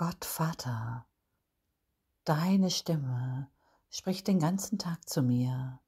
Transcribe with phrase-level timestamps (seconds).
[0.00, 1.06] Gott Vater,
[2.24, 3.50] deine Stimme
[3.90, 5.78] spricht den ganzen Tag zu mir.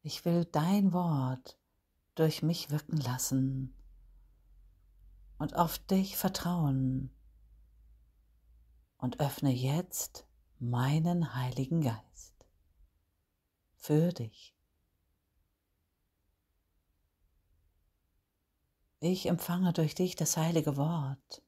[0.00, 1.58] Ich will dein Wort
[2.14, 3.76] durch mich wirken lassen
[5.36, 7.10] und auf dich vertrauen
[8.96, 10.26] und öffne jetzt
[10.58, 12.46] meinen Heiligen Geist
[13.76, 14.56] für dich.
[19.00, 21.42] Ich empfange durch dich das heilige Wort.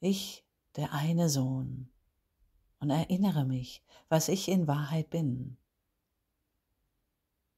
[0.00, 0.44] Ich,
[0.76, 1.90] der eine Sohn,
[2.80, 5.58] und erinnere mich, was ich in Wahrheit bin.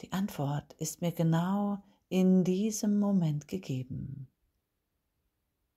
[0.00, 4.26] Die Antwort ist mir genau in diesem Moment gegeben.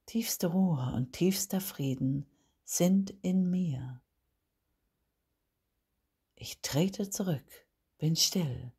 [0.07, 2.25] Tiefste Ruhe und tiefster Frieden
[2.63, 4.01] sind in mir.
[6.33, 7.67] Ich trete zurück,
[7.99, 8.73] bin still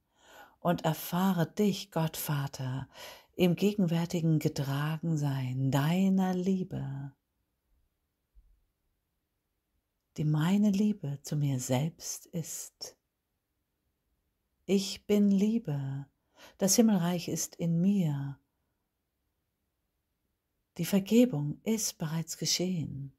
[0.58, 2.88] und erfahre dich, Gott Vater,
[3.36, 7.12] im gegenwärtigen Getragensein deiner Liebe,
[10.16, 12.96] die meine Liebe zu mir selbst ist.
[14.64, 16.06] Ich bin Liebe,
[16.58, 18.40] das Himmelreich ist in mir.
[20.78, 23.12] Die Vergebung ist bereits geschehen.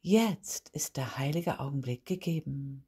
[0.00, 2.86] Jetzt ist der heilige Augenblick gegeben.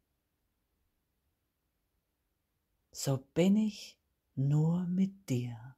[2.93, 3.99] So bin ich
[4.35, 5.77] nur mit dir,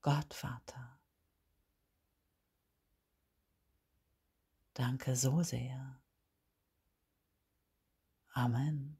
[0.00, 0.93] Gott Vater.
[4.76, 6.00] Danke so sehr.
[8.34, 8.98] Amen.